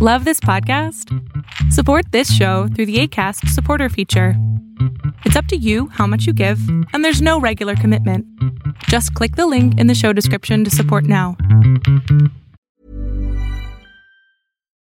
Love 0.00 0.24
this 0.24 0.38
podcast? 0.38 1.12
Support 1.72 2.12
this 2.12 2.32
show 2.32 2.68
through 2.68 2.86
the 2.86 3.00
ACAST 3.02 3.48
supporter 3.48 3.88
feature. 3.88 4.34
It's 5.24 5.34
up 5.34 5.46
to 5.46 5.56
you 5.56 5.88
how 5.88 6.06
much 6.06 6.24
you 6.24 6.32
give, 6.32 6.60
and 6.92 7.04
there's 7.04 7.20
no 7.20 7.40
regular 7.40 7.74
commitment. 7.74 8.24
Just 8.84 9.12
click 9.14 9.34
the 9.34 9.48
link 9.48 9.76
in 9.76 9.88
the 9.88 9.96
show 9.96 10.12
description 10.12 10.62
to 10.62 10.70
support 10.70 11.02
now. 11.02 11.36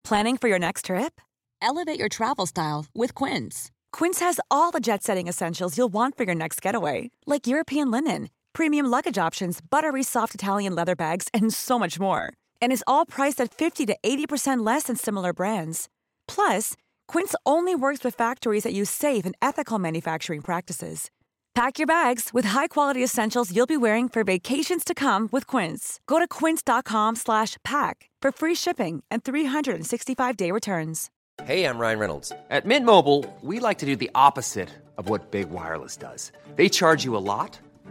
Planning 0.05 0.37
for 0.37 0.47
your 0.47 0.59
next 0.59 0.85
trip? 0.85 1.19
Elevate 1.61 1.99
your 1.99 2.07
travel 2.07 2.45
style 2.45 2.85
with 2.95 3.13
Quince. 3.13 3.71
Quince 3.91 4.21
has 4.21 4.39
all 4.49 4.71
the 4.71 4.79
jet 4.79 5.03
setting 5.03 5.27
essentials 5.27 5.77
you'll 5.77 5.89
want 5.89 6.15
for 6.15 6.23
your 6.23 6.35
next 6.35 6.61
getaway, 6.61 7.11
like 7.25 7.45
European 7.45 7.91
linen, 7.91 8.29
premium 8.53 8.85
luggage 8.85 9.17
options, 9.17 9.59
buttery 9.59 10.01
soft 10.01 10.33
Italian 10.33 10.73
leather 10.75 10.95
bags, 10.95 11.27
and 11.33 11.53
so 11.53 11.77
much 11.77 11.99
more. 11.99 12.35
And 12.63 12.71
is 12.71 12.83
all 12.87 13.05
priced 13.05 13.41
at 13.41 13.53
50 13.53 13.85
to 13.87 13.97
80% 14.01 14.65
less 14.65 14.83
than 14.83 14.95
similar 14.95 15.33
brands. 15.33 15.89
Plus, 16.29 16.77
Quince 17.09 17.35
only 17.45 17.75
works 17.75 18.05
with 18.05 18.15
factories 18.15 18.63
that 18.63 18.71
use 18.71 18.89
safe 18.89 19.25
and 19.25 19.35
ethical 19.41 19.79
manufacturing 19.79 20.39
practices. 20.39 21.11
Pack 21.55 21.77
your 21.77 21.85
bags 21.85 22.29
with 22.33 22.45
high-quality 22.45 23.03
essentials 23.03 23.53
you'll 23.53 23.65
be 23.65 23.75
wearing 23.75 24.07
for 24.07 24.23
vacations 24.23 24.85
to 24.85 24.93
come 24.93 25.27
with 25.29 25.45
Quince. 25.45 25.99
Go 26.07 26.19
to 26.19 26.27
quince.com/pack 26.27 27.95
for 28.23 28.31
free 28.31 28.55
shipping 28.55 29.03
and 29.11 29.23
365-day 29.25 30.51
returns. 30.51 31.09
Hey, 31.43 31.65
I'm 31.65 31.77
Ryan 31.77 31.99
Reynolds. 31.99 32.31
At 32.49 32.65
Mint 32.65 32.85
Mobile, 32.85 33.25
we 33.41 33.59
like 33.59 33.79
to 33.79 33.85
do 33.85 33.97
the 33.97 34.11
opposite 34.15 34.69
of 34.97 35.09
what 35.09 35.31
Big 35.31 35.49
Wireless 35.49 35.97
does. 35.97 36.31
They 36.55 36.69
charge 36.69 37.03
you 37.03 37.17
a 37.17 37.25
lot, 37.33 37.59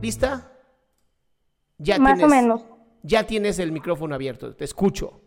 ¿Lista? 0.00 0.52
Ya 1.78 1.98
Más 1.98 2.12
o 2.12 2.26
tienes, 2.26 2.42
menos. 2.42 2.66
Ya 3.02 3.26
tienes 3.26 3.58
el 3.58 3.72
micrófono 3.72 4.14
abierto. 4.14 4.54
Te 4.54 4.64
escucho. 4.64 5.20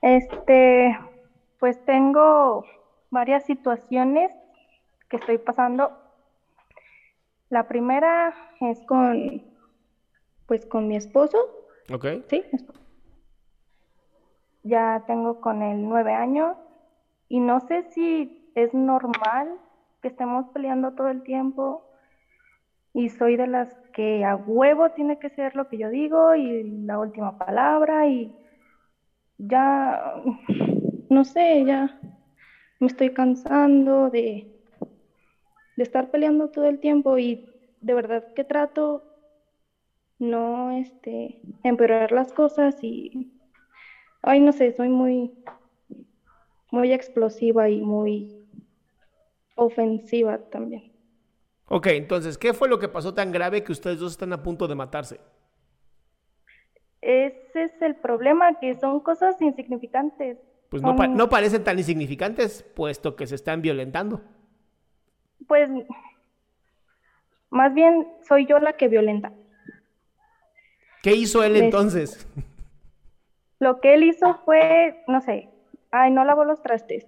Este, 0.00 0.96
pues 1.58 1.84
tengo 1.84 2.64
varias 3.10 3.44
situaciones 3.44 4.30
que 5.08 5.16
estoy 5.16 5.38
pasando. 5.38 5.90
La 7.50 7.66
primera 7.66 8.34
es 8.60 8.80
con, 8.86 9.42
pues 10.46 10.66
con 10.66 10.86
mi 10.86 10.96
esposo, 10.96 11.38
¿Ok? 11.92 12.06
¿sí? 12.28 12.44
Ya 14.62 15.04
tengo 15.06 15.40
con 15.40 15.62
él 15.62 15.82
nueve 15.88 16.12
años 16.12 16.56
y 17.28 17.40
no 17.40 17.60
sé 17.60 17.84
si 17.90 18.50
es 18.54 18.74
normal 18.74 19.58
que 20.02 20.08
estemos 20.08 20.46
peleando 20.50 20.92
todo 20.92 21.08
el 21.08 21.22
tiempo 21.22 21.87
y 22.98 23.10
soy 23.10 23.36
de 23.36 23.46
las 23.46 23.70
que 23.92 24.24
a 24.24 24.34
huevo 24.36 24.90
tiene 24.90 25.16
que 25.18 25.30
ser 25.30 25.54
lo 25.54 25.66
que 25.66 25.78
yo 25.78 25.88
digo 25.88 26.34
y 26.34 26.64
la 26.84 26.98
última 26.98 27.32
palabra 27.32 28.08
y 28.08 28.34
ya, 29.38 30.14
no 31.08 31.24
sé, 31.24 31.64
ya 31.64 31.96
me 32.80 32.88
estoy 32.88 33.10
cansando 33.10 34.10
de, 34.10 34.48
de 35.76 35.82
estar 35.82 36.08
peleando 36.10 36.48
todo 36.48 36.66
el 36.66 36.80
tiempo 36.80 37.18
y 37.18 37.40
de 37.80 37.94
verdad 37.94 38.24
que 38.34 38.44
trato 38.44 39.04
no 40.18 40.72
este, 40.72 41.38
empeorar 41.62 42.12
las 42.12 42.32
cosas 42.32 42.76
y, 42.82 43.30
ay, 44.22 44.40
no 44.40 44.52
sé, 44.52 44.72
soy 44.72 44.88
muy, 44.88 45.32
muy 46.70 46.92
explosiva 46.92 47.68
y 47.68 47.80
muy 47.80 48.28
ofensiva 49.56 50.38
también. 50.50 50.82
Ok, 51.68 51.86
entonces, 51.88 52.38
¿qué 52.38 52.54
fue 52.54 52.68
lo 52.68 52.78
que 52.78 52.88
pasó 52.88 53.14
tan 53.14 53.30
grave 53.30 53.62
que 53.62 53.72
ustedes 53.72 53.98
dos 53.98 54.12
están 54.12 54.32
a 54.32 54.42
punto 54.42 54.66
de 54.68 54.74
matarse? 54.74 55.20
Ese 57.00 57.62
es 57.62 57.82
el 57.82 57.94
problema, 57.96 58.58
que 58.58 58.74
son 58.74 59.00
cosas 59.00 59.40
insignificantes. 59.40 60.38
Pues 60.68 60.82
no, 60.82 60.96
pa- 60.96 61.06
no 61.06 61.28
parecen 61.28 61.64
tan 61.64 61.78
insignificantes, 61.78 62.62
puesto 62.74 63.16
que 63.16 63.26
se 63.26 63.34
están 63.34 63.62
violentando. 63.62 64.20
Pues 65.46 65.70
más 67.50 67.74
bien 67.74 68.06
soy 68.26 68.46
yo 68.46 68.58
la 68.58 68.74
que 68.74 68.88
violenta. 68.88 69.32
¿Qué 71.02 71.14
hizo 71.14 71.42
él 71.42 71.56
entonces? 71.56 72.26
Lo 73.60 73.80
que 73.80 73.94
él 73.94 74.04
hizo 74.04 74.38
fue, 74.44 75.02
no 75.08 75.20
sé, 75.20 75.48
ay, 75.90 76.10
no 76.10 76.24
lavó 76.24 76.44
los 76.44 76.62
trastes. 76.62 77.06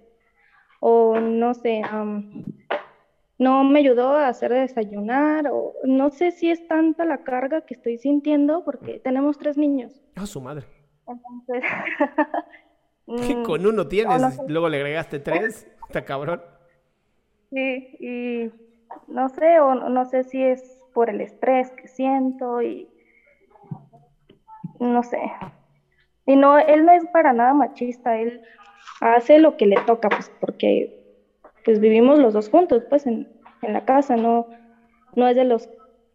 O 0.79 1.19
no 1.19 1.53
sé, 1.53 1.81
am, 1.83 2.43
no 3.41 3.63
me 3.63 3.79
ayudó 3.79 4.15
a 4.15 4.27
hacer 4.27 4.53
desayunar. 4.53 5.47
O 5.51 5.73
no 5.83 6.11
sé 6.11 6.31
si 6.31 6.51
es 6.51 6.67
tanta 6.67 7.05
la 7.05 7.23
carga 7.23 7.61
que 7.61 7.73
estoy 7.73 7.97
sintiendo 7.97 8.63
porque 8.63 8.99
tenemos 8.99 9.39
tres 9.39 9.57
niños. 9.57 9.99
A 10.15 10.27
su 10.27 10.39
madre. 10.39 10.67
Entonces, 11.07 11.63
Que 13.27 13.35
mm, 13.37 13.43
con 13.43 13.65
uno 13.65 13.87
tienes, 13.87 14.21
no 14.21 14.29
sé. 14.29 14.41
luego 14.47 14.69
le 14.69 14.77
agregaste 14.77 15.19
tres. 15.19 15.67
Está 15.87 16.05
cabrón. 16.05 16.43
Sí, 17.49 17.97
y 17.99 18.51
no 19.07 19.27
sé, 19.29 19.59
o 19.59 19.73
no 19.73 19.89
no 19.89 20.05
sé 20.05 20.23
si 20.23 20.41
es 20.41 20.79
por 20.93 21.09
el 21.09 21.19
estrés 21.19 21.71
que 21.71 21.87
siento 21.87 22.61
y 22.61 22.87
no 24.79 25.01
sé. 25.01 25.19
Y 26.27 26.35
no, 26.35 26.59
él 26.59 26.85
no 26.85 26.91
es 26.91 27.05
para 27.07 27.33
nada 27.33 27.55
machista, 27.55 28.19
él 28.19 28.41
hace 28.99 29.39
lo 29.39 29.57
que 29.57 29.65
le 29.65 29.77
toca, 29.87 30.09
pues 30.09 30.31
porque 30.39 31.00
pues 31.63 31.79
vivimos 31.79 32.19
los 32.19 32.33
dos 32.33 32.49
juntos, 32.49 32.83
pues 32.89 33.05
en, 33.05 33.27
en 33.61 33.73
la 33.73 33.85
casa, 33.85 34.15
no, 34.15 34.47
no 35.15 35.27
es 35.27 35.35
de 35.35 35.43
los, 35.43 35.69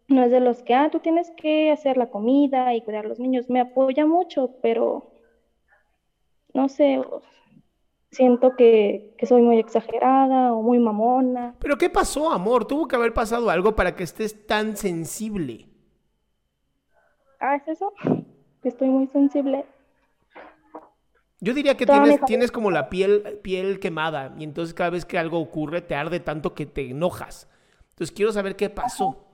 no 0.09 0.23
es 0.25 0.31
de 0.31 0.41
los 0.41 0.63
que, 0.63 0.75
ah, 0.75 0.91
tú 0.91 1.01
tienes 1.01 1.31
que 1.37 1.71
hacer 1.71 1.97
la 1.97 2.11
comida 2.11 2.75
y 2.75 2.83
cuidar 2.83 3.05
a 3.05 3.09
los 3.09 3.19
niños, 3.19 3.51
me 3.51 3.61
apoya 3.61 4.07
mucho, 4.07 4.57
pero 4.63 5.13
no 6.55 6.69
sé, 6.69 7.01
siento 8.11 8.57
que, 8.57 9.15
que 9.19 9.27
soy 9.27 9.43
muy 9.43 9.59
exagerada 9.59 10.55
o 10.55 10.63
muy 10.63 10.79
mamona. 10.79 11.55
Pero 11.59 11.77
¿qué 11.77 11.91
pasó, 11.91 12.31
amor? 12.31 12.67
Tuvo 12.67 12.89
que 12.89 12.97
haber 12.97 13.13
pasado 13.13 13.51
algo 13.51 13.77
para 13.77 13.95
que 13.95 14.05
estés 14.05 14.47
tan 14.47 14.77
sensible. 14.77 15.69
Ah, 17.41 17.57
¿es 17.57 17.69
eso? 17.69 17.93
Que 18.63 18.71
estoy 18.71 18.89
muy 18.89 19.07
sensible. 19.09 19.65
Yo 21.41 21.53
diría 21.53 21.77
que 21.77 21.85
tienes, 22.27 22.51
como 22.51 22.71
la 22.71 22.89
piel, 22.89 23.41
piel 23.43 23.79
quemada 23.79 24.35
y 24.39 24.45
entonces 24.45 24.73
cada 24.75 24.91
vez 24.91 25.05
que 25.05 25.19
algo 25.19 25.39
ocurre 25.39 25.83
te 25.83 25.95
arde 25.95 26.19
tanto 26.21 26.55
que 26.55 26.65
te 26.67 26.89
enojas. 26.91 27.49
Entonces 27.91 28.15
quiero 28.15 28.33
saber 28.33 28.57
qué 28.57 28.71
pasó. 28.71 29.27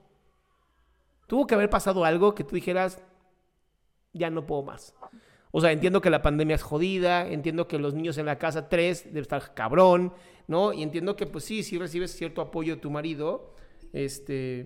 Tuvo 1.27 1.47
que 1.47 1.55
haber 1.55 1.69
pasado 1.69 2.03
algo 2.05 2.35
que 2.35 2.43
tú 2.43 2.55
dijeras, 2.55 3.01
ya 4.11 4.29
no 4.29 4.45
puedo 4.45 4.63
más. 4.63 4.93
O 5.51 5.61
sea, 5.61 5.71
entiendo 5.71 6.01
que 6.01 6.09
la 6.09 6.21
pandemia 6.21 6.55
es 6.55 6.63
jodida, 6.63 7.27
entiendo 7.27 7.67
que 7.67 7.77
los 7.79 7.93
niños 7.93 8.17
en 8.17 8.25
la 8.25 8.37
casa, 8.37 8.67
tres, 8.69 9.05
debe 9.05 9.21
estar 9.21 9.53
cabrón, 9.53 10.13
¿no? 10.47 10.73
Y 10.73 10.83
entiendo 10.83 11.15
que 11.15 11.25
pues 11.25 11.45
sí, 11.45 11.63
sí 11.63 11.77
recibes 11.77 12.11
cierto 12.15 12.41
apoyo 12.41 12.75
de 12.75 12.81
tu 12.81 12.89
marido, 12.91 13.53
este, 13.93 14.65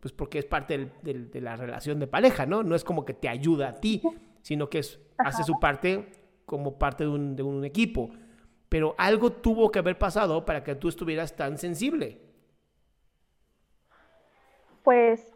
pues 0.00 0.12
porque 0.12 0.38
es 0.38 0.44
parte 0.46 0.78
del- 0.78 0.92
del- 1.02 1.30
de 1.30 1.40
la 1.40 1.56
relación 1.56 1.98
de 1.98 2.06
pareja, 2.06 2.46
¿no? 2.46 2.62
No 2.62 2.74
es 2.74 2.84
como 2.84 3.04
que 3.04 3.14
te 3.14 3.28
ayuda 3.28 3.68
a 3.68 3.80
ti, 3.80 4.00
sino 4.42 4.70
que 4.70 4.78
es, 4.78 5.00
hace 5.18 5.42
su 5.44 5.58
parte 5.60 6.12
como 6.48 6.78
parte 6.78 7.04
de 7.04 7.10
un, 7.10 7.36
de 7.36 7.44
un 7.44 7.64
equipo. 7.64 8.10
Pero 8.68 8.94
algo 8.98 9.30
tuvo 9.30 9.70
que 9.70 9.78
haber 9.78 9.98
pasado 9.98 10.44
para 10.44 10.64
que 10.64 10.74
tú 10.74 10.88
estuvieras 10.88 11.36
tan 11.36 11.58
sensible. 11.58 12.20
Pues 14.82 15.32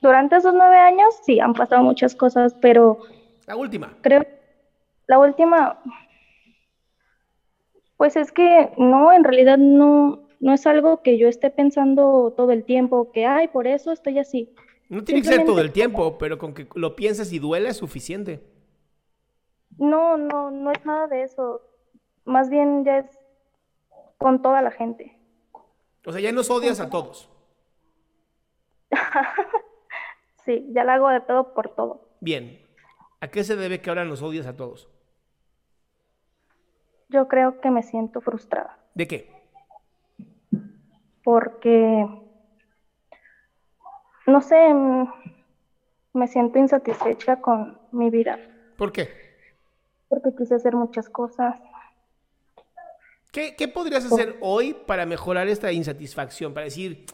durante 0.00 0.36
esos 0.36 0.54
nueve 0.54 0.78
años 0.78 1.14
sí 1.24 1.40
han 1.40 1.52
pasado 1.52 1.82
muchas 1.82 2.14
cosas, 2.14 2.54
pero 2.60 3.00
La 3.46 3.56
última. 3.56 3.92
creo 4.00 4.24
la 5.08 5.18
última, 5.18 5.82
pues 7.96 8.16
es 8.16 8.32
que 8.32 8.70
no, 8.78 9.12
en 9.12 9.24
realidad 9.24 9.58
no, 9.58 10.28
no 10.40 10.54
es 10.54 10.66
algo 10.66 11.02
que 11.02 11.18
yo 11.18 11.28
esté 11.28 11.50
pensando 11.50 12.32
todo 12.36 12.52
el 12.52 12.64
tiempo, 12.64 13.10
que 13.12 13.26
ay, 13.26 13.48
por 13.48 13.66
eso 13.66 13.92
estoy 13.92 14.18
así. 14.18 14.54
No 14.88 15.04
tiene 15.04 15.22
que 15.22 15.28
ser 15.28 15.44
todo 15.44 15.60
el 15.60 15.72
tiempo, 15.72 16.18
pero 16.18 16.38
con 16.38 16.54
que 16.54 16.66
lo 16.74 16.94
pienses 16.96 17.32
y 17.32 17.38
duele 17.38 17.70
es 17.70 17.76
suficiente. 17.76 18.42
No, 19.78 20.16
no, 20.16 20.50
no 20.50 20.70
es 20.70 20.84
nada 20.84 21.06
de 21.06 21.22
eso. 21.22 21.62
Más 22.24 22.50
bien 22.50 22.84
ya 22.84 22.98
es 22.98 23.18
con 24.18 24.42
toda 24.42 24.62
la 24.62 24.70
gente. 24.70 25.18
O 26.04 26.12
sea, 26.12 26.20
ya 26.20 26.32
nos 26.32 26.50
odias 26.50 26.80
a 26.80 26.90
todos. 26.90 27.28
Sí, 30.44 30.66
ya 30.72 30.82
la 30.82 30.94
hago 30.94 31.08
de 31.08 31.20
todo 31.20 31.54
por 31.54 31.68
todo. 31.74 32.08
Bien. 32.20 32.60
¿A 33.20 33.28
qué 33.28 33.44
se 33.44 33.54
debe 33.54 33.80
que 33.80 33.90
ahora 33.90 34.04
nos 34.04 34.22
odias 34.22 34.46
a 34.46 34.56
todos? 34.56 34.88
Yo 37.08 37.28
creo 37.28 37.60
que 37.60 37.70
me 37.70 37.82
siento 37.82 38.20
frustrada 38.20 38.78
¿De 38.94 39.06
qué? 39.06 39.30
porque, 41.22 42.08
no 44.26 44.40
sé, 44.40 44.74
me 46.14 46.26
siento 46.26 46.58
insatisfecha 46.58 47.40
con 47.40 47.78
mi 47.92 48.10
vida 48.10 48.40
¿Por 48.76 48.90
qué? 48.90 49.21
Porque 50.12 50.34
quise 50.36 50.54
hacer 50.54 50.76
muchas 50.76 51.08
cosas. 51.08 51.56
¿Qué, 53.32 53.56
qué 53.56 53.66
podrías 53.66 54.04
hacer 54.04 54.36
hoy 54.42 54.74
para 54.74 55.06
mejorar 55.06 55.48
esta 55.48 55.72
insatisfacción? 55.72 56.52
Para 56.52 56.64
decir, 56.64 57.06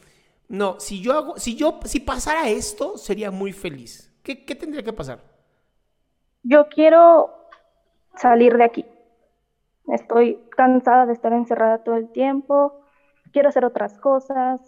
no, 0.48 0.80
si 0.80 1.00
yo 1.00 1.12
hago, 1.12 1.38
si 1.38 1.54
yo, 1.54 1.78
si 1.84 2.00
pasara 2.00 2.48
esto, 2.48 2.98
sería 2.98 3.30
muy 3.30 3.52
feliz. 3.52 4.12
¿Qué, 4.24 4.44
qué 4.44 4.56
tendría 4.56 4.82
que 4.82 4.92
pasar? 4.92 5.20
Yo 6.42 6.68
quiero 6.68 7.32
salir 8.16 8.56
de 8.56 8.64
aquí. 8.64 8.84
Estoy 9.86 10.40
cansada 10.56 11.06
de 11.06 11.12
estar 11.12 11.32
encerrada 11.32 11.84
todo 11.84 11.94
el 11.94 12.10
tiempo. 12.10 12.82
Quiero 13.32 13.50
hacer 13.50 13.64
otras 13.64 13.96
cosas. 14.00 14.60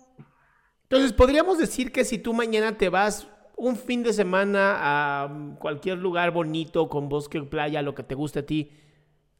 Entonces, 0.85 1.13
podríamos 1.13 1.59
decir 1.59 1.91
que 1.91 2.05
si 2.05 2.19
tú 2.19 2.33
mañana 2.33 2.79
te 2.79 2.89
vas 2.89 3.29
un 3.61 3.77
fin 3.77 4.03
de 4.03 4.15
semana 4.15 4.79
a 4.81 5.57
cualquier 5.59 5.99
lugar 5.99 6.31
bonito, 6.31 6.89
con 6.89 7.11
bosque, 7.11 7.43
playa, 7.43 7.83
lo 7.83 7.95
que 7.95 8.03
te 8.03 8.15
guste 8.15 8.39
a 8.39 8.47
ti, 8.47 8.73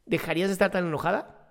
¿dejarías 0.05 0.49
de 0.49 0.53
estar 0.53 0.69
tan 0.69 0.85
enojada? 0.85 1.49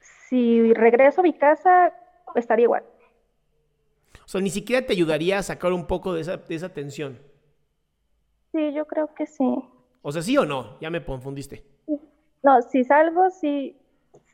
Si 0.00 0.72
regreso 0.74 1.20
a 1.20 1.24
mi 1.24 1.32
casa, 1.32 1.92
estaría 2.34 2.64
igual. 2.64 2.82
O 4.24 4.28
sea, 4.28 4.40
ni 4.40 4.50
siquiera 4.50 4.84
te 4.84 4.92
ayudaría 4.92 5.38
a 5.38 5.42
sacar 5.44 5.72
un 5.72 5.86
poco 5.86 6.12
de 6.12 6.22
esa, 6.22 6.38
de 6.38 6.54
esa 6.56 6.70
tensión. 6.70 7.20
Sí, 8.50 8.72
yo 8.74 8.84
creo 8.86 9.14
que 9.14 9.26
sí. 9.26 9.64
O 10.02 10.10
sea, 10.10 10.22
¿sí 10.22 10.36
o 10.36 10.44
no? 10.44 10.76
Ya 10.80 10.90
me 10.90 11.04
confundiste. 11.04 11.64
No, 12.42 12.60
si 12.62 12.82
salgo, 12.82 13.30
sí, 13.30 13.76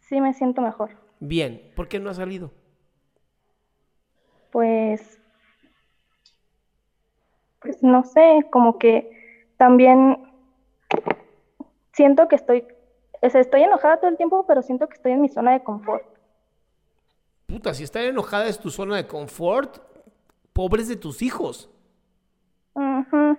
sí 0.09 0.23
me 0.23 0.33
siento 0.33 0.63
mejor. 0.63 0.91
Bien, 1.21 1.71
¿por 1.77 1.87
qué 1.87 2.01
no 2.01 2.09
has 2.09 2.17
salido? 2.17 2.51
Pues, 4.51 5.18
pues 7.61 7.83
no 7.83 8.05
sé, 8.05 8.47
como 8.51 8.79
que 8.79 9.11
también 9.57 10.31
siento 11.93 12.29
que 12.29 12.37
estoy, 12.37 12.65
o 13.21 13.31
sea, 13.31 13.41
estoy 13.41 13.63
enojada 13.63 13.99
todo 13.99 14.11
el 14.11 14.17
tiempo, 14.17 14.45
pero 14.47 14.63
siento 14.63 14.89
que 14.89 14.95
estoy 14.95 15.13
en 15.13 15.21
mi 15.21 15.29
zona 15.29 15.53
de 15.53 15.63
confort. 15.63 16.05
Puta, 17.47 17.75
si 17.75 17.83
estar 17.83 18.05
enojada 18.05 18.47
es 18.47 18.59
tu 18.59 18.71
zona 18.71 18.97
de 18.97 19.07
confort, 19.07 19.79
pobres 20.53 20.89
de 20.89 20.97
tus 20.97 21.23
hijos. 21.23 21.71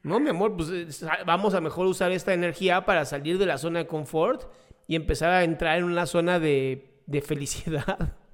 No, 0.00 0.20
mi 0.20 0.30
amor, 0.30 0.56
pues 0.56 1.04
vamos 1.26 1.54
a 1.54 1.60
mejor 1.60 1.86
usar 1.86 2.12
esta 2.12 2.32
energía 2.32 2.86
para 2.86 3.04
salir 3.04 3.36
de 3.36 3.44
la 3.44 3.58
zona 3.58 3.80
de 3.80 3.86
confort 3.86 4.44
y 4.86 4.96
empezar 4.96 5.30
a 5.32 5.44
entrar 5.44 5.76
en 5.76 5.84
una 5.84 6.06
zona 6.06 6.38
de, 6.38 7.02
de 7.06 7.20
felicidad. 7.20 8.14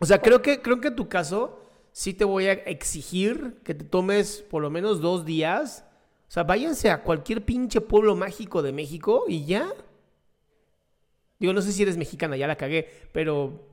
O 0.00 0.06
sea, 0.06 0.22
creo 0.22 0.42
que, 0.42 0.62
creo 0.62 0.80
que 0.80 0.88
en 0.88 0.96
tu 0.96 1.08
caso 1.08 1.60
sí 1.98 2.14
te 2.14 2.24
voy 2.24 2.46
a 2.46 2.52
exigir 2.52 3.60
que 3.64 3.74
te 3.74 3.84
tomes 3.84 4.42
por 4.42 4.62
lo 4.62 4.70
menos 4.70 5.00
dos 5.00 5.24
días. 5.24 5.84
O 6.28 6.30
sea, 6.30 6.44
váyanse 6.44 6.92
a 6.92 7.02
cualquier 7.02 7.44
pinche 7.44 7.80
pueblo 7.80 8.14
mágico 8.14 8.62
de 8.62 8.70
México 8.70 9.24
y 9.26 9.46
ya. 9.46 9.68
Digo, 11.40 11.52
no 11.52 11.60
sé 11.60 11.72
si 11.72 11.82
eres 11.82 11.96
mexicana, 11.96 12.36
ya 12.36 12.46
la 12.46 12.54
cagué, 12.54 13.08
pero 13.12 13.66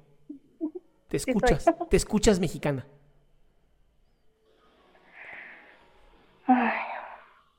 te 1.07 1.17
escuchas, 1.17 1.65
te 1.87 1.97
escuchas 1.97 2.39
mexicana. 2.39 2.87
Ay, 6.47 6.79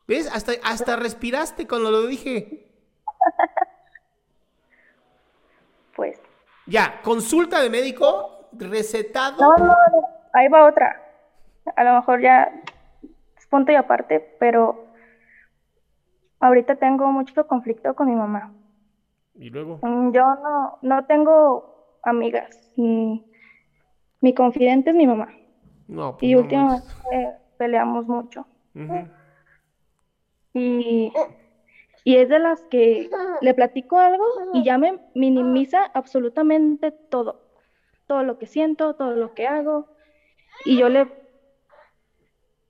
¿Ves? 0.09 0.29
Hasta, 0.33 0.55
hasta 0.65 0.97
respiraste 0.97 1.69
cuando 1.69 1.93
lo 1.93 2.09
dije. 2.09 2.73
pues, 5.95 6.19
Ya, 6.67 7.01
consulta 7.03 7.63
de 7.63 7.71
médico, 7.71 8.49
recetado. 8.53 9.41
no, 9.41 9.57
no, 9.59 9.67
no, 9.67 10.06
ahí 10.37 10.49
va 10.49 10.67
otra. 10.67 11.01
A 11.75 11.85
lo 11.85 11.95
mejor 11.95 12.21
ya 12.21 12.51
es 13.37 13.47
punto 13.47 13.73
y 13.73 13.75
aparte, 13.75 14.25
pero 14.39 14.77
ahorita 16.41 16.77
tengo 16.77 17.11
mucho 17.11 17.47
conflicto 17.47 17.95
con 17.95 18.09
mi 18.09 18.15
mamá. 18.15 18.53
Y 19.35 19.51
luego. 19.51 19.79
Mm, 19.83 20.13
Yo 20.13 20.23
no, 20.37 20.79
no 20.83 21.05
tengo 21.05 21.99
amigas. 22.03 22.73
Mi 22.77 24.35
confidente 24.35 24.91
es 24.91 24.97
mi 24.97 25.07
mamá. 25.07 25.29
No, 25.89 26.13
pues 26.13 26.23
Y 26.23 26.35
últimamente 26.35 26.85
peleamos 27.57 28.07
mucho. 28.07 28.47
Ujú. 28.75 29.09
Y, 30.55 31.13
y 32.05 32.17
es 32.17 32.29
de 32.29 32.39
las 32.39 32.63
que 32.71 33.09
le 33.41 33.55
platico 33.55 33.99
algo 33.99 34.25
y 34.55 34.65
ya 34.65 34.79
me 34.79 34.99
minimiza 35.15 35.85
absolutamente 35.93 36.93
todo. 37.11 37.37
Todo 38.07 38.23
lo 38.23 38.39
que 38.39 38.47
siento, 38.47 38.95
todo 38.95 39.17
lo 39.17 39.35
que 39.35 39.47
hago. 39.47 39.87
Y 40.65 40.79
yo 40.79 40.89
le, 40.89 41.07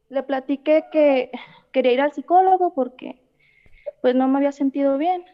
le 0.08 0.22
platiqué 0.22 0.84
que 0.92 1.30
quería 1.72 1.92
ir 1.92 2.00
al 2.00 2.12
psicólogo 2.12 2.74
porque 2.74 3.22
pues 4.02 4.14
no 4.14 4.28
me 4.28 4.38
había 4.38 4.52
sentido 4.52 4.98
bien. 4.98 5.24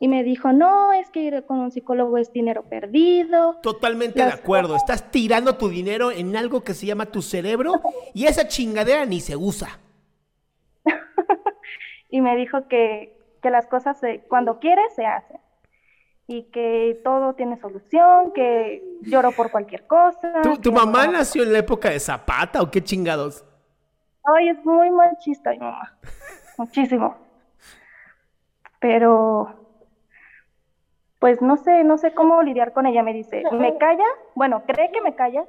Y 0.00 0.06
me 0.06 0.22
dijo, 0.22 0.52
no, 0.52 0.92
es 0.92 1.10
que 1.10 1.20
ir 1.20 1.44
con 1.44 1.58
un 1.58 1.72
psicólogo 1.72 2.18
es 2.18 2.32
dinero 2.32 2.62
perdido. 2.68 3.56
Totalmente 3.62 4.22
de 4.24 4.30
acuerdo. 4.30 4.76
Estás 4.76 5.10
tirando 5.10 5.56
tu 5.56 5.68
dinero 5.68 6.12
en 6.12 6.36
algo 6.36 6.62
que 6.62 6.74
se 6.74 6.86
llama 6.86 7.06
tu 7.06 7.20
cerebro 7.20 7.80
y 8.14 8.26
esa 8.26 8.46
chingadera 8.46 9.06
ni 9.06 9.20
se 9.20 9.34
usa. 9.36 9.80
y 12.10 12.20
me 12.20 12.36
dijo 12.36 12.68
que, 12.68 13.18
que 13.42 13.50
las 13.50 13.66
cosas 13.66 13.98
se- 13.98 14.20
cuando 14.28 14.60
quieres 14.60 14.94
se 14.94 15.04
hacen 15.04 15.40
y 16.30 16.44
que 16.50 17.00
todo 17.02 17.32
tiene 17.34 17.56
solución, 17.58 18.32
que 18.32 18.84
lloro 19.00 19.32
por 19.32 19.50
cualquier 19.50 19.86
cosa. 19.86 20.42
¿Tu, 20.62 20.70
mamá 20.70 21.06
no- 21.06 21.12
nació 21.12 21.42
en 21.42 21.52
la 21.54 21.58
época 21.60 21.88
de 21.90 21.98
Zapata 21.98 22.60
o 22.62 22.70
qué 22.70 22.84
chingados? 22.84 23.44
Ay, 24.22 24.50
es 24.50 24.62
muy 24.64 24.90
machista 24.90 25.50
mi 25.52 25.58
mamá, 25.58 25.96
muchísimo. 26.58 27.16
Pero, 28.78 29.54
pues 31.18 31.40
no 31.40 31.56
sé, 31.56 31.82
no 31.82 31.96
sé 31.96 32.12
cómo 32.12 32.42
lidiar 32.42 32.74
con 32.74 32.84
ella. 32.86 33.02
Me 33.02 33.14
dice, 33.14 33.42
¿me 33.52 33.78
calla? 33.78 34.04
Bueno, 34.34 34.62
cree 34.66 34.92
que 34.92 35.00
me 35.00 35.14
calla, 35.14 35.46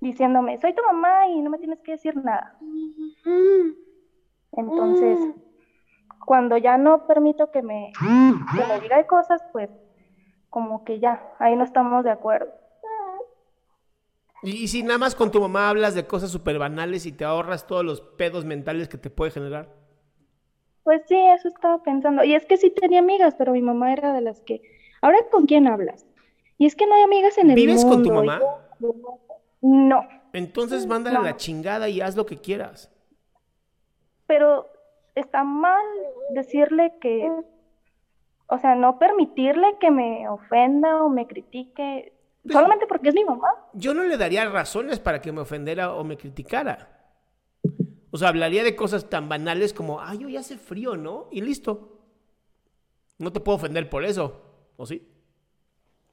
diciéndome, 0.00 0.58
soy 0.58 0.74
tu 0.74 0.82
mamá 0.82 1.28
y 1.28 1.40
no 1.40 1.50
me 1.50 1.58
tienes 1.58 1.78
que 1.82 1.92
decir 1.92 2.16
nada. 2.16 2.56
Entonces, 4.52 5.20
cuando 6.26 6.56
ya 6.56 6.76
no 6.76 7.06
permito 7.06 7.50
que 7.52 7.62
me, 7.62 7.92
que 8.56 8.66
me 8.66 8.80
diga 8.80 8.96
de 8.96 9.06
cosas, 9.06 9.40
pues 9.52 9.70
como 10.50 10.84
que 10.84 11.00
ya, 11.00 11.34
ahí 11.38 11.56
no 11.56 11.64
estamos 11.64 12.04
de 12.04 12.10
acuerdo. 12.10 12.52
Y, 14.42 14.50
y 14.64 14.68
si 14.68 14.82
nada 14.82 14.98
más 14.98 15.14
con 15.14 15.30
tu 15.30 15.40
mamá 15.40 15.68
hablas 15.70 15.94
de 15.94 16.06
cosas 16.06 16.30
súper 16.30 16.58
banales 16.58 17.06
y 17.06 17.12
te 17.12 17.24
ahorras 17.24 17.66
todos 17.66 17.84
los 17.84 18.00
pedos 18.02 18.44
mentales 18.44 18.88
que 18.88 18.98
te 18.98 19.10
puede 19.10 19.30
generar. 19.30 19.68
Pues 20.82 21.02
sí, 21.06 21.16
eso 21.16 21.48
estaba 21.48 21.82
pensando. 21.82 22.24
Y 22.24 22.34
es 22.34 22.44
que 22.46 22.56
sí 22.56 22.70
tenía 22.70 23.00
amigas, 23.00 23.34
pero 23.36 23.52
mi 23.52 23.62
mamá 23.62 23.92
era 23.92 24.12
de 24.12 24.20
las 24.20 24.40
que, 24.42 24.62
¿ahora 25.02 25.18
con 25.30 25.46
quién 25.46 25.66
hablas? 25.66 26.06
Y 26.58 26.66
es 26.66 26.76
que 26.76 26.86
no 26.86 26.94
hay 26.94 27.02
amigas 27.02 27.38
en 27.38 27.50
el 27.50 27.56
¿Vives 27.56 27.84
con 27.84 28.02
tu 28.02 28.10
mundo. 28.10 28.32
Mamá? 28.32 28.40
yo, 28.80 28.94
No, 29.62 30.06
Entonces 30.32 30.86
mándale 30.86 31.16
a 31.16 31.20
No. 31.20 31.24
la 31.26 31.36
chingada 31.36 31.88
y 31.88 32.00
haz 32.00 32.16
lo 32.16 32.26
que 32.26 32.40
quieras. 32.40 32.90
pero 34.26 34.66
está 35.14 35.44
mal 35.44 35.84
decirle 36.34 36.94
que, 37.00 37.28
o 38.50 38.58
sea, 38.58 38.74
no 38.74 38.98
permitirle 38.98 39.76
que 39.80 39.90
me 39.90 40.28
ofenda 40.28 41.02
o 41.02 41.08
me 41.08 41.26
critique 41.26 42.12
Pues- 42.42 42.54
solamente 42.54 42.86
porque 42.86 43.08
es 43.10 43.14
mi 43.14 43.24
mamá. 43.24 43.48
Yo 43.74 43.94
no 43.94 44.02
le 44.04 44.16
daría 44.16 44.48
razones 44.48 44.98
para 45.00 45.20
que 45.20 45.32
me 45.32 45.40
ofendiera 45.40 45.92
o 45.94 46.04
me 46.04 46.16
criticara. 46.16 46.88
O 48.10 48.16
sea, 48.16 48.28
hablaría 48.28 48.64
de 48.64 48.74
cosas 48.74 49.08
tan 49.08 49.28
banales 49.28 49.72
como, 49.72 50.00
ay, 50.00 50.24
hoy 50.24 50.36
hace 50.36 50.58
frío, 50.58 50.96
¿no? 50.96 51.28
Y 51.30 51.42
listo. 51.42 51.98
No 53.18 53.32
te 53.32 53.40
puedo 53.40 53.56
ofender 53.56 53.88
por 53.88 54.04
eso. 54.04 54.42
¿O 54.76 54.84
sí? 54.86 55.06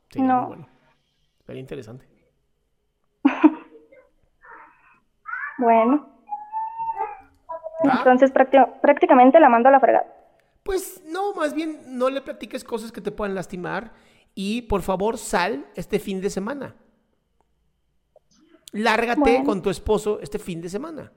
Sería 0.10 0.28
No. 0.28 0.48
bueno. 0.48 0.68
Sería 1.46 1.62
interesante. 1.62 2.06
Bueno, 5.60 6.08
entonces 7.84 8.32
prácti- 8.32 8.80
prácticamente 8.82 9.40
la 9.40 9.50
mando 9.50 9.70
a 9.70 9.72
la 9.72 9.80
fregada. 9.80 10.06
Pues 10.68 11.02
no, 11.06 11.34
más 11.34 11.54
bien 11.54 11.98
no 11.98 12.10
le 12.10 12.20
platiques 12.20 12.66
cosas 12.66 12.92
que 12.92 13.00
te 13.00 13.10
puedan 13.14 13.34
lastimar 13.36 13.94
y 14.36 14.64
por 14.64 14.82
favor 14.82 15.18
sal 15.18 15.66
este 15.76 15.98
fin 15.98 16.20
de 16.20 16.30
semana. 16.30 16.76
Lárgate 18.74 19.22
Bueno. 19.22 19.46
con 19.46 19.62
tu 19.62 19.70
esposo 19.70 20.20
este 20.22 20.40
fin 20.40 20.60
de 20.62 20.68
semana. 20.68 21.14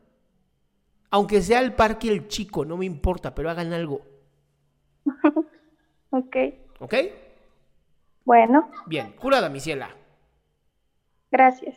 Aunque 1.11 1.42
sea 1.42 1.59
el 1.59 1.75
parque 1.75 2.09
el 2.09 2.28
chico, 2.28 2.64
no 2.64 2.76
me 2.76 2.87
importa, 2.87 3.35
pero 3.35 3.50
hagan 3.50 3.73
algo. 3.73 4.07
Ok, 6.12 6.37
¿Ok? 6.80 6.95
bueno, 8.25 8.71
Bien, 8.87 9.14
jurada, 9.16 9.49
mi 9.49 9.59
ciela. 9.61 9.97
gracias. 11.33 11.76